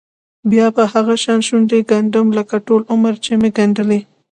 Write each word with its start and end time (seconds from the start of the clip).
بیا 0.51 0.67
به 0.75 0.83
هغه 0.93 1.15
شان 1.23 1.39
شونډې 1.47 1.79
ګنډم 1.91 2.27
لکه 2.37 2.55
ټول 2.67 2.81
عمر 2.91 3.13
چې 3.23 3.31
مې 3.39 3.49
ګنډلې. 3.57 3.99